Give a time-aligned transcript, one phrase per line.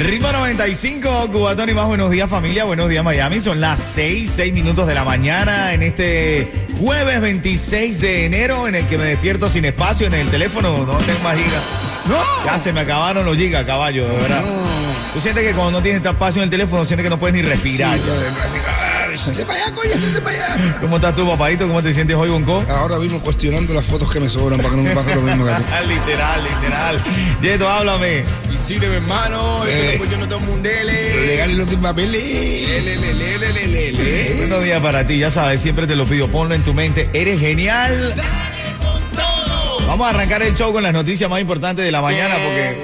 [0.00, 1.86] Ritmo 95, Cubatón y más.
[1.86, 2.64] Buenos días, familia.
[2.64, 3.38] Buenos días, Miami.
[3.38, 8.74] Son las 6, 6 minutos de la mañana en este jueves 26 de enero en
[8.74, 10.78] el que me despierto sin espacio en el teléfono.
[10.84, 11.62] No tengo más gigas.
[12.08, 12.16] No.
[12.44, 14.42] Ya se me acabaron los gigas, caballo, de verdad.
[15.12, 17.42] Tú sientes que cuando no tienes espacio en el teléfono, sientes que no puedes ni
[17.42, 17.96] respirar.
[19.16, 20.76] Siente para allá, coño, siente para allá.
[20.80, 21.66] ¿Cómo estás tú, papadito?
[21.66, 22.64] ¿Cómo te sientes hoy, Bonco?
[22.68, 25.44] Ahora mismo cuestionando las fotos que me sobran para que no me pase lo mismo
[25.44, 25.64] que a ti.
[25.88, 27.00] literal, literal.
[27.40, 28.24] Yeto, háblame.
[28.52, 30.00] Y sí, de mi hermano, eso Eh.
[30.10, 31.26] yo no tengo mundeles.
[31.26, 32.22] Legal los de papeles.
[32.22, 34.34] Le, le, le, le, le, le, le.
[34.38, 37.38] Buenos días para ti, ya sabes, siempre te lo pido, ponlo en tu mente, eres
[37.40, 38.14] genial.
[39.86, 42.76] Vamos a arrancar el show con las noticias más importantes de la mañana porque,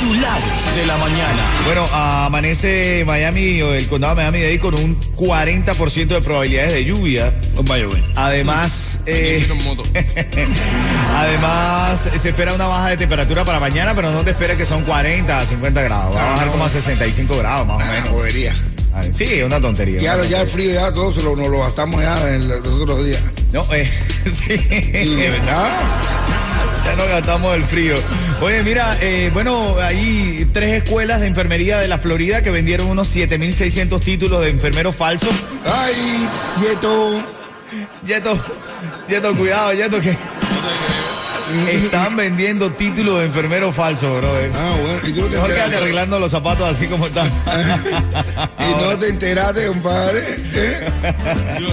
[0.00, 1.42] Titulares de la mañana.
[1.64, 6.74] bueno, amanece Miami o el condado de Miami de ahí con un 40% de probabilidades
[6.74, 7.34] de lluvia.
[7.54, 8.04] Güey.
[8.14, 9.46] Además, eh,
[11.16, 14.82] además se espera una baja de temperatura para mañana, pero no te esperes que son
[14.84, 16.14] 40 a 50 grados.
[16.16, 18.08] Va a bajar como a 65 grados más o Ah, menos.
[18.10, 18.54] jodería.
[18.96, 19.98] Ah, Sí, es una tontería.
[19.98, 22.66] Claro, una ya el frío ya todo se lo, nos lo gastamos ya en los
[22.66, 23.20] otros días.
[23.52, 23.86] No, eh,
[24.24, 25.70] sí, Y, es verdad.
[26.84, 27.96] Ya nos gastamos el frío.
[28.40, 33.14] Oye, mira, eh, bueno, hay tres escuelas de enfermería de la Florida que vendieron unos
[33.14, 35.30] 7.600 títulos de enfermeros falsos.
[35.64, 36.26] Ay,
[36.62, 37.20] Yeto.
[38.06, 38.38] Yeto,
[39.08, 40.16] Yeto, cuidado, Yeto, que
[41.70, 44.28] están vendiendo títulos de enfermeros falsos, bro.
[44.54, 47.30] Ah, bueno, y tú no te Mejor quédate arreglando los zapatos así como están.
[48.58, 50.36] Y no te enteraste, compadre.
[50.54, 50.80] ¿eh?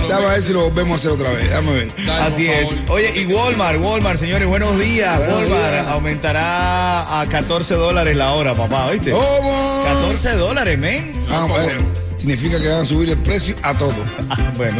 [0.07, 1.49] Dame a ver si lo volvemos a hacer otra vez.
[1.49, 1.91] Dame a ver.
[2.05, 2.81] Dale, Así es.
[2.87, 5.17] Oye, y Walmart, Walmart, señores, buenos días.
[5.17, 5.87] Buenos Walmart días.
[5.87, 9.09] aumentará a 14 dólares la hora, papá, ¿viste?
[9.09, 9.83] ¿Cómo?
[9.85, 11.13] 14 dólares, men.
[11.31, 11.71] Ah, bueno,
[12.17, 13.95] significa que van a subir el precio a todo.
[14.29, 14.77] Ah, bueno,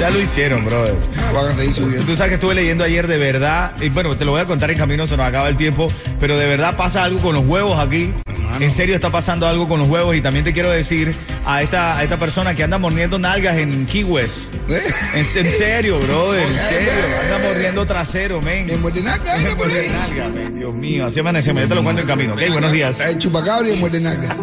[0.00, 0.94] ya lo hicieron, brother.
[1.18, 2.04] Ah, Van a seguir subiendo.
[2.06, 4.70] Tú sabes que estuve leyendo ayer de verdad, y bueno, te lo voy a contar
[4.70, 7.78] en camino, se nos acaba el tiempo, pero de verdad pasa algo con los huevos
[7.78, 8.12] aquí.
[8.58, 11.14] En serio está pasando algo con los huevos y también te quiero decir
[11.46, 14.52] a esta, a esta persona que anda mordiendo nalgas en Key West.
[14.68, 14.80] ¿Eh?
[15.14, 16.90] En, en serio, brother, en serio.
[17.24, 18.68] Anda mordiendo trasero, men.
[18.68, 20.56] En Mordiendo nalgas, men.
[20.56, 22.34] Dios mío, así amanecemos, ya te lo cuento en camino.
[22.34, 22.98] Ok, buenos días.
[23.00, 24.36] El chupacabra y en Muerdenaca.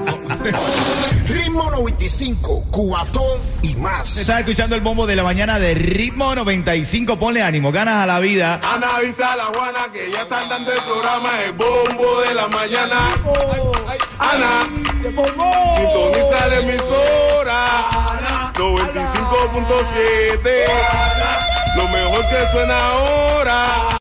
[1.27, 4.17] Ritmo 95, cuatón y más.
[4.17, 7.17] Estás escuchando el bombo de la mañana de Ritmo 95.
[7.17, 8.59] Ponle ánimo, ganas a la vida.
[8.63, 12.47] Ana avisa a la Juana que ya están dando el programa El Bombo de la
[12.47, 13.13] Mañana.
[14.19, 14.67] Ana,
[15.01, 17.67] sintoniza la emisora
[18.53, 20.49] 95.7.
[21.75, 23.97] Lo mejor que suena ahora.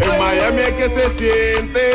[0.00, 1.92] En Miami es que se siente.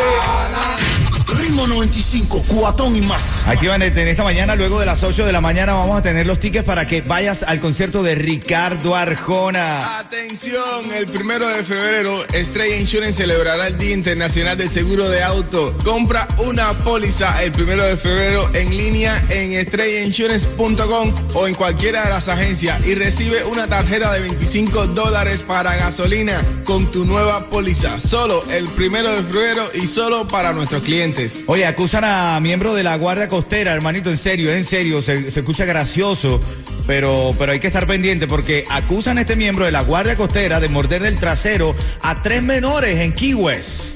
[1.43, 3.45] Ritmo 95, cuatón y más.
[3.45, 6.39] Activan en esta mañana, luego de las 8 de la mañana, vamos a tener los
[6.39, 9.99] tickets para que vayas al concierto de Ricardo Arjona.
[9.99, 15.77] Atención, el primero de febrero, Estrella Insurance celebrará el Día Internacional del Seguro de Auto.
[15.83, 22.09] Compra una póliza el primero de febrero en línea en estrellainsurance.com o en cualquiera de
[22.09, 27.99] las agencias y recibe una tarjeta de 25 dólares para gasolina con tu nueva póliza.
[27.99, 31.32] Solo el primero de febrero y solo para nuestros clientes.
[31.47, 35.41] Oye, acusan a miembro de la Guardia Costera, hermanito, en serio, en serio, se, se
[35.41, 36.39] escucha gracioso,
[36.87, 40.59] pero, pero hay que estar pendiente porque acusan a este miembro de la Guardia Costera
[40.59, 43.92] de morder el trasero a tres menores en Key West.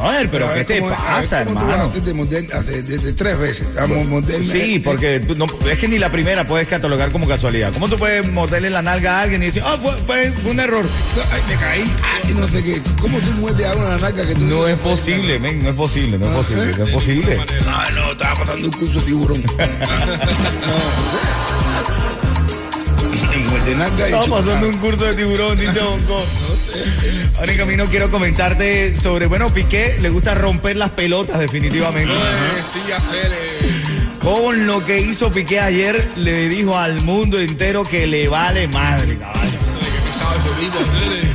[0.00, 1.92] A ver, pero A ¿qué te cómo- pasa, cómo tú vas a hermano?
[2.58, 3.66] hacer de, tres veces.
[4.08, 4.52] Moderna.
[4.52, 7.72] Sí, porque tú no- es que ni la primera puedes catalogar como casualidad.
[7.72, 10.60] ¿Cómo tú puedes morderle la nalga a alguien y decir, ah, fue, fue- fue un
[10.60, 10.84] error?
[11.32, 11.94] Ay, me caí.
[12.24, 12.82] Ay, no sé qué.
[13.00, 16.18] ¿Cómo tú muerdes a una naca que tú No es posible, men, no es posible,
[16.18, 17.36] no es posible, no es posible.
[17.36, 19.42] No, no, estaba pasando un curso de tiburón.
[19.42, 19.48] no,
[23.66, 26.22] y Estaba pasando un curso de tiburón, dice Bonco.
[27.38, 32.12] Ahora en camino quiero comentarte sobre, bueno, Piqué le gusta romper las pelotas definitivamente.
[32.12, 33.32] Eh, sí, hacer.
[33.32, 33.82] eh,
[34.22, 39.16] Con lo que hizo Piqué ayer, le dijo al mundo entero que le vale madre,
[39.18, 39.58] caballo.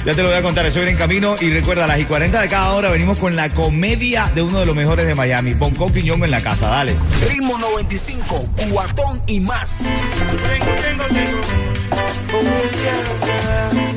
[0.05, 1.35] Ya te lo voy a contar, eso viene en camino.
[1.41, 4.59] Y recuerda, a las y 40 de cada hora venimos con la comedia de uno
[4.59, 6.95] de los mejores de Miami, Bonco Quiñón en la casa, dale.
[7.27, 9.83] Ritmo 95, cuatón y más.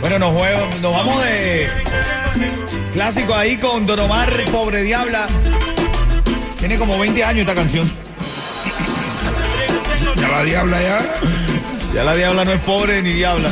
[0.00, 1.68] Bueno, nos, juego, nos vamos de
[2.92, 5.28] clásico ahí con Don Omar, pobre diabla.
[6.58, 7.90] Tiene como 20 años esta canción.
[10.16, 11.00] Ya la diabla ya.
[11.94, 13.50] Ya la diabla no es pobre ni diabla.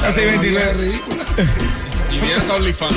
[0.00, 0.72] Vieja 6:29.
[0.74, 1.24] ridícula.
[2.10, 2.96] Y mira esta OnlyFans.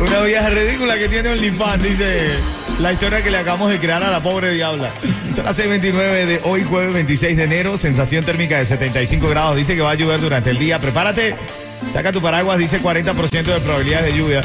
[0.00, 2.30] Una vieja ridícula que tiene OnlyFans, dice
[2.80, 4.92] la historia que le acabamos de crear a la pobre diabla.
[5.34, 9.56] Son las 6.29 de hoy, jueves 26 de enero, sensación térmica de 75 grados.
[9.56, 10.78] Dice que va a llover durante el día.
[10.78, 11.34] Prepárate,
[11.92, 14.42] saca tu paraguas, dice 40% de probabilidades de lluvia.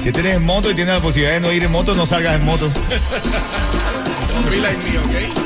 [0.00, 2.44] Si tienes moto y tienes la posibilidad de no ir en moto, no salgas en
[2.44, 2.70] moto.
[4.50, 5.45] Be like me, ¿ok?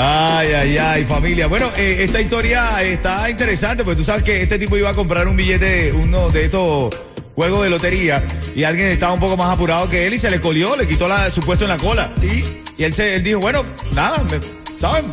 [0.00, 1.46] Ay, ay, ay, familia.
[1.48, 5.26] Bueno, eh, esta historia está interesante, porque tú sabes que este tipo iba a comprar
[5.26, 6.94] un billete, uno de estos
[7.34, 8.22] juegos de lotería,
[8.54, 11.08] y alguien estaba un poco más apurado que él y se le colió, le quitó
[11.08, 12.10] la, su puesto en la cola.
[12.22, 12.44] Y
[12.80, 14.38] Y él, se, él dijo, bueno, nada, me-
[14.80, 15.06] ¿saben?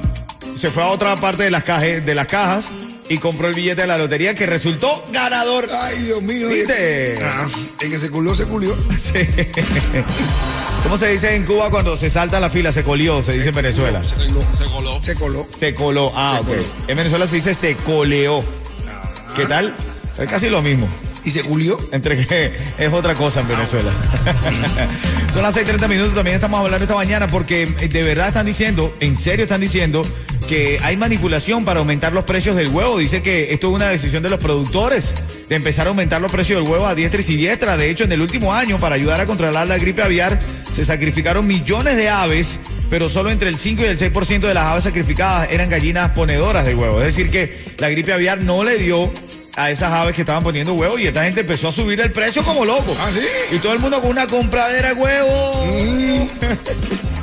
[0.55, 2.67] Se fue a otra parte de las, caje- de las cajas
[3.09, 5.67] y compró el billete de la lotería que resultó ganador.
[5.81, 6.47] Ay, Dios mío.
[6.49, 7.17] ¿Viste?
[7.23, 7.47] Ah,
[7.81, 8.75] el que se culió, se culió.
[8.97, 9.19] Sí.
[10.85, 12.71] ¿Cómo se dice en Cuba cuando se salta la fila?
[12.71, 14.01] Se colió, se dice en Venezuela.
[14.03, 14.41] Se coló.
[14.55, 15.01] Se coló.
[15.01, 15.47] Se coló.
[15.59, 16.11] Se coló.
[16.15, 16.47] Ah, Se ok.
[16.47, 16.63] coló.
[16.87, 18.43] En Venezuela se dice se coleó.
[19.35, 19.75] ¿Qué tal?
[20.17, 20.87] Es casi lo mismo.
[21.23, 21.75] Y se culió.
[21.91, 23.91] Entre que es otra cosa en Venezuela.
[25.33, 26.13] Son las 6:30 minutos.
[26.13, 30.05] También estamos hablando esta mañana porque eh, de verdad están diciendo, en serio están diciendo,
[30.45, 32.97] que hay manipulación para aumentar los precios del huevo.
[32.97, 35.15] Dice que esto es una decisión de los productores
[35.49, 37.77] de empezar a aumentar los precios del huevo a diestra y siniestra.
[37.77, 40.39] De hecho, en el último año, para ayudar a controlar la gripe aviar,
[40.71, 42.59] se sacrificaron millones de aves.
[42.89, 46.65] Pero solo entre el 5 y el 6% de las aves sacrificadas eran gallinas ponedoras
[46.65, 46.99] de huevo.
[46.99, 49.11] Es decir, que la gripe aviar no le dio
[49.55, 52.43] a esas aves que estaban poniendo huevos y esta gente empezó a subir el precio
[52.43, 52.95] como loco.
[52.99, 53.55] ¿Ah, sí?
[53.55, 56.29] Y todo el mundo con una compradera de huevos.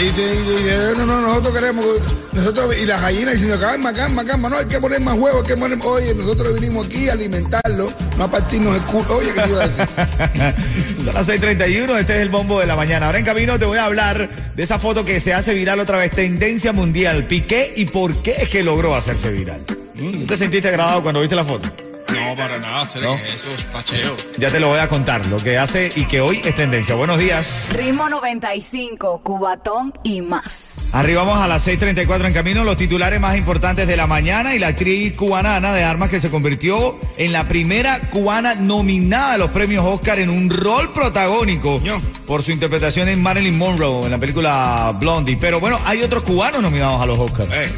[0.00, 1.84] Y, y- y- no, no, nosotros queremos,
[2.32, 5.48] nosotros, y las gallinas diciendo, calma, calma, calma, no, hay que poner más huevos, hay
[5.48, 9.40] que poner, oye, nosotros vinimos aquí a alimentarlo, no a partirnos el culo, oye, ¿qué
[9.42, 9.86] te iba a decir?
[11.04, 13.06] Son las 6:31, este es el bombo de la mañana.
[13.06, 15.98] Ahora en camino te voy a hablar de esa foto que se hace viral otra
[15.98, 17.24] vez, tendencia mundial.
[17.24, 19.62] Piqué y por qué es que logró hacerse viral.
[19.64, 21.68] ¿Tú te sentiste agradado cuando viste la foto?
[22.12, 23.14] No, para nada, hacer No.
[23.14, 24.14] eso, está cheo.
[24.38, 26.94] Ya te lo voy a contar, lo que hace y que hoy es tendencia.
[26.94, 27.70] Buenos días.
[27.76, 30.90] Ritmo 95, Cubatón y más.
[30.92, 34.68] Arribamos a las 6:34 en camino, los titulares más importantes de la mañana y la
[34.68, 39.50] actriz cubana Ana de Armas que se convirtió en la primera cubana nominada a los
[39.50, 42.00] premios Oscar en un rol protagónico Ño.
[42.26, 45.36] por su interpretación en Marilyn Monroe en la película Blondie.
[45.36, 47.50] Pero bueno, hay otros cubanos nominados a los Oscars.
[47.52, 47.72] Eh,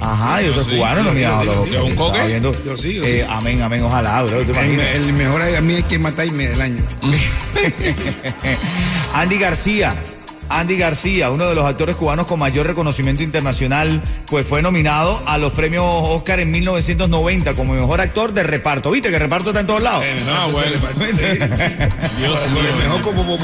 [0.00, 1.84] Ajá, hay otros sí, cubanos yo sí, nominados a yo los Oscars.
[1.84, 2.26] ¿Un coque?
[2.26, 2.64] Viendo.
[2.64, 3.32] Yo sí, yo Eh, sí.
[3.32, 4.38] amén, amén, ojalá, bro.
[4.38, 4.86] ¿te el, imaginas?
[4.94, 6.82] el mejor a mí es que matarme del año.
[9.14, 9.94] Andy García.
[10.52, 15.38] Andy García, uno de los actores cubanos con mayor reconocimiento internacional, pues fue nominado a
[15.38, 18.90] los premios Oscar en 1990 como mejor actor de reparto.
[18.90, 20.02] ¿Viste que reparto está en todos lados?
[20.28, 20.72] Ah, bueno.
[22.18, 23.38] Dios el mejor como-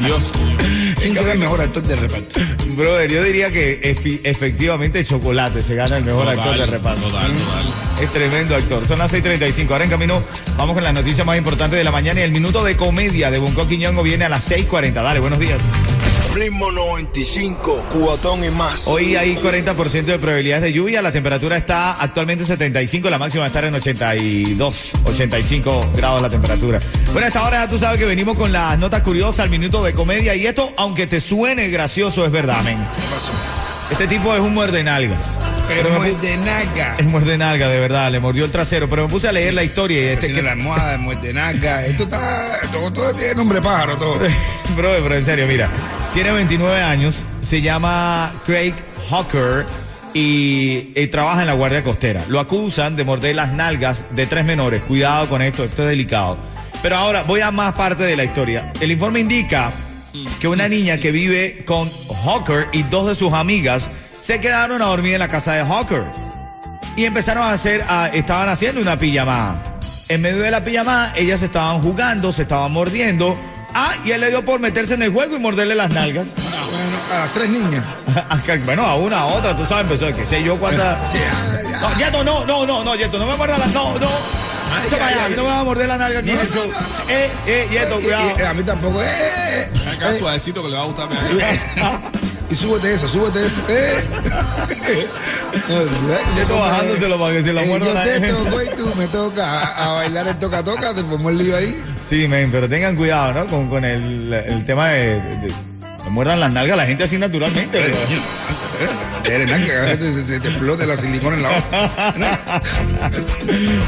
[0.00, 0.32] Dios.
[1.06, 2.40] ¿Quién será el mejor actor de reparto?
[2.76, 7.02] Brother, yo diría que efectivamente Chocolate se gana el mejor Total, actor de reparto.
[7.02, 8.02] total, total.
[8.02, 8.84] Es tremendo actor.
[8.88, 9.70] Son las 6:35.
[9.70, 10.20] Ahora en camino
[10.58, 13.38] vamos con las noticias más importantes de la mañana y el minuto de comedia de
[13.38, 15.04] Bunko Quiñongo viene a las 6:40.
[15.04, 15.60] Dale, buenos días.
[16.36, 18.88] Ritmo 95, cuatón y más.
[18.88, 23.44] Hoy hay 40% de probabilidades de lluvia, la temperatura está actualmente 75, la máxima va
[23.44, 26.78] a estar en 82, 85 grados la temperatura.
[27.12, 29.82] Bueno, a esta hora ya tú sabes que venimos con las notas curiosas al minuto
[29.82, 32.76] de comedia y esto, aunque te suene gracioso, es verdad, men.
[33.90, 35.38] Este tipo es un muerde nalgas.
[35.68, 36.96] Pero es de naca.
[36.98, 39.64] es muerde nalga, de verdad, le mordió el trasero, pero me puse a leer la
[39.64, 40.42] historia y este que...
[40.42, 41.86] la almohada, muerte naca.
[41.86, 44.18] Esto está, todo, todo tiene nombre pájaro, todo.
[44.76, 45.70] Bro, pero en serio, mira,
[46.16, 48.72] tiene 29 años, se llama Craig
[49.10, 49.66] Hawker
[50.14, 52.24] y, y trabaja en la Guardia Costera.
[52.30, 54.80] Lo acusan de morder las nalgas de tres menores.
[54.80, 56.38] Cuidado con esto, esto es delicado.
[56.80, 58.72] Pero ahora voy a más parte de la historia.
[58.80, 59.70] El informe indica
[60.40, 61.86] que una niña que vive con
[62.24, 66.04] Hawker y dos de sus amigas se quedaron a dormir en la casa de Hawker
[66.96, 67.82] y empezaron a hacer,
[68.14, 69.78] estaban haciendo una pijamada.
[70.08, 73.38] En medio de la pijamada, ellas estaban jugando, se estaban mordiendo.
[73.78, 76.28] Ah, y él le dio por meterse en el juego y morderle las nalgas.
[76.34, 77.84] Bueno, a las tres niñas.
[78.64, 80.98] bueno, a una, a otra, tú sabes, empezó, que sé yo cuántas.
[81.76, 83.70] No, Yeto, no, no, no, no, Yeto, no me muerda las.
[83.74, 84.08] No, no.
[84.86, 86.50] Echa para allá, a mí no me va a morder la nalga aquí en el
[86.50, 86.64] show.
[87.08, 88.48] Eh, eh, Yeto, Y- y- cuidado.
[88.48, 89.02] a mí tampoco.
[89.02, 91.08] Eh, Acá eh, suavecito que le va a gustar.
[92.48, 93.62] y súbete eso, súbete eso.
[93.68, 94.04] Eh.
[95.68, 98.92] No, yo Yeto bajándoselo para que se lo eh, muerda Yo te toco y tú
[98.96, 101.82] me toca a, a bailar el toca-toca, te ponemos el lío ahí.
[102.08, 103.46] Sí, men, pero tengan cuidado, ¿no?
[103.46, 105.52] Con, con el, el tema de, de-
[106.04, 107.80] Le muerdan las nalgas a la gente así naturalmente.
[109.28, 112.12] Eh, a veces se, te explote la silicona en la boca.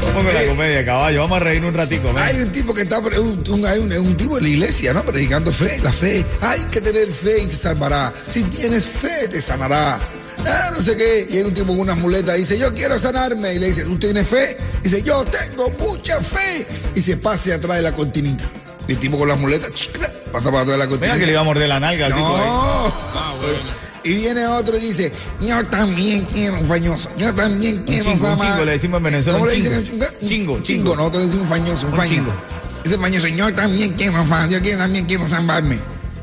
[0.03, 1.21] Vamos con la comedia, caballo.
[1.21, 2.11] Vamos a reír un ratico.
[2.13, 2.17] ven.
[2.23, 5.03] Hay un tipo que está, un, un- hay un, un tipo de la iglesia, ¿no?
[5.03, 6.25] Predicando fe, la fe.
[6.41, 8.11] Hay que tener fe y se salvará.
[8.29, 9.97] Si tienes fe, te sanará.
[10.49, 11.27] Ah, no sé qué.
[11.29, 13.53] Y hay un tipo con unas muletas y dice, yo quiero sanarme.
[13.53, 14.57] Y le dice, ¿tú tienes fe?
[14.83, 16.65] dice, yo tengo mucha fe.
[16.95, 18.43] Y se pase atrás de la cortinita.
[18.87, 21.13] Y el tipo con las muletas, chicla, pasa para atrás de la cortinita.
[21.13, 22.47] Mira que le iba a morder la nalga al tipo ahí.
[22.47, 22.93] No.
[24.03, 28.19] Y viene otro y dice, yo también quiero un fañoso, yo también quiero chingo, un
[28.37, 28.47] samar".
[28.53, 29.83] chingo, le decimos en Venezuela, ¿Cómo un le dicen?
[29.83, 30.05] chingo.
[30.21, 32.09] Un Chingo, Chingo, nosotros le decimos un fañoso, un, Un faño.
[32.15, 32.33] chingo.
[32.85, 35.79] Dice fañoso, yo también quiero fan, yo quiero, también quiero zambarme.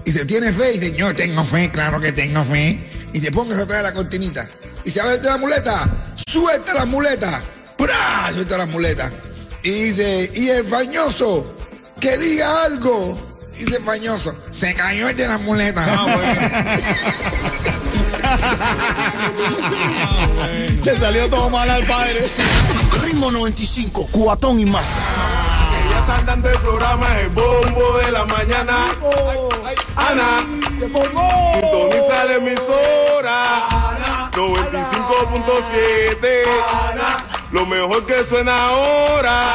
[0.06, 0.72] Y dice, ¿tiene fe?
[0.74, 2.80] Y dice, yo tengo fe, claro que tengo fe.
[3.16, 4.46] Y se ponga atrás de la cortinita.
[4.84, 5.90] Y se abre la muleta,
[6.30, 7.40] suelta la muleta,
[7.78, 8.30] ¡Pra!
[8.30, 9.10] suelta la muleta.
[9.62, 11.56] Y dice, y el fañoso,
[11.98, 13.18] que diga algo.
[13.54, 16.06] Y dice el fañoso, se cayó el de la muleta.
[20.84, 22.22] Le salió todo mal al padre.
[23.02, 24.88] Ritmo 95, cuatón y más.
[26.08, 28.94] Están dando el programa El Bombo de la Mañana.
[29.96, 30.46] Ana,
[30.78, 33.66] sintoniza la emisora.
[34.30, 36.44] 95.7.
[37.50, 39.46] Lo mejor que suena ahora.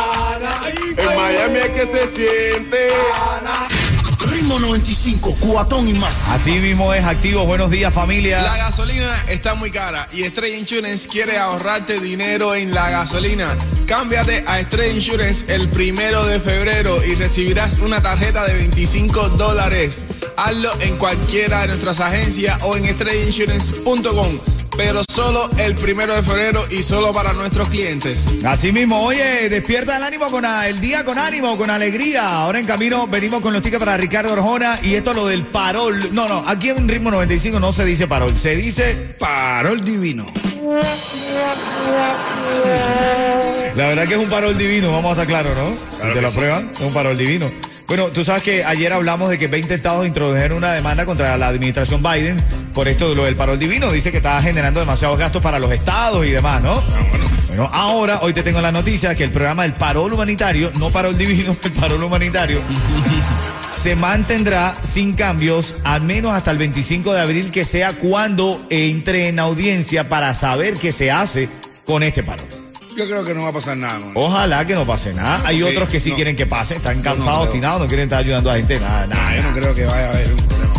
[0.98, 2.92] En Miami es que se siente.
[4.30, 6.28] Ritmo 95, cuatón y más.
[6.30, 7.46] Así mismo es activo.
[7.46, 8.42] Buenos días, La familia.
[8.56, 13.48] gasolina está muy cara y Estrella Insurance quiere ahorrarte dinero en la gasolina.
[13.88, 20.04] Cámbiate a Estrella Insurance el primero de febrero y recibirás una tarjeta de 25 dólares.
[20.38, 24.40] Hazlo en cualquiera de nuestras agencias o en estrellainsurance.com,
[24.78, 28.28] pero solo el primero de febrero y solo para nuestros clientes.
[28.46, 32.28] Así mismo, oye, despierta el ánimo con a- el día con ánimo, con alegría.
[32.28, 36.10] Ahora en camino venimos con los tickets para Ricardo Arjona y esto lo del parol.
[36.14, 40.26] No, no, aquí en Ritmo 95 no se dice parol, se dice Paró el divino.
[43.76, 45.76] La verdad que es un parol divino, vamos a estar claros, ¿no?
[45.98, 46.36] Claro ¿Te que lo sí.
[46.38, 46.72] aprueban?
[46.74, 47.52] Es un parol divino.
[47.92, 51.50] Bueno, tú sabes que ayer hablamos de que 20 estados introdujeron una demanda contra la
[51.50, 52.42] administración Biden
[52.74, 53.92] por esto de lo del parol divino.
[53.92, 56.82] Dice que está generando demasiados gastos para los estados y demás, ¿no?
[57.50, 57.70] bueno.
[57.74, 61.54] ahora, hoy te tengo la noticia que el programa del parol humanitario, no parol divino,
[61.66, 62.62] el parol humanitario,
[63.74, 69.28] se mantendrá sin cambios al menos hasta el 25 de abril, que sea cuando entre
[69.28, 71.50] en audiencia para saber qué se hace
[71.84, 72.48] con este parol.
[73.02, 74.00] Yo creo que no va a pasar nada.
[74.14, 75.42] Ojalá que no pase nada.
[75.48, 76.16] Hay otros que sí no.
[76.18, 78.80] quieren que pase, están cansados, obstinados, no quieren estar ayudando a la gente.
[78.80, 79.36] Nada, nada.
[79.38, 80.74] Yo no creo que vaya a haber un problema.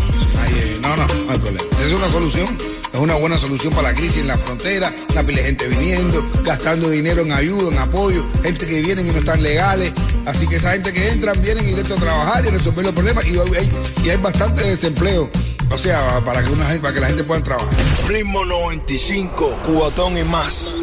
[0.82, 1.68] no, no, no hay problema.
[1.72, 2.58] Esa es una solución.
[2.92, 4.92] Es una buena solución para la crisis en la frontera.
[5.10, 8.24] Una pila de gente viniendo, gastando dinero en ayuda, en apoyo.
[8.44, 9.92] Gente que vienen y no están legales.
[10.24, 13.26] Así que esa gente que entran vienen directo a trabajar y a resolver los problemas.
[13.26, 13.68] Y hay,
[14.04, 15.28] y hay bastante desempleo.
[15.72, 17.74] O sea, para que, una, para que la gente pueda trabajar.
[18.06, 20.76] Ritmo 95, cuatón y más.